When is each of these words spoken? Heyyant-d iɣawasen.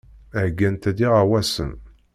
Heyyant-d 0.37 0.97
iɣawasen. 1.07 1.71